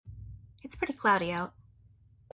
[0.63, 1.53] It's pretty cloudy out.